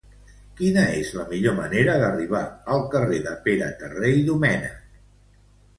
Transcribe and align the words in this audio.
Quina 0.61 0.85
és 1.01 1.11
la 1.17 1.25
millor 1.33 1.55
manera 1.59 1.99
d'arribar 2.05 2.41
al 2.77 2.83
carrer 2.97 3.21
de 3.29 3.35
Pere 3.47 3.71
Terré 3.85 4.15
i 4.23 4.29
Domènech? 4.33 4.83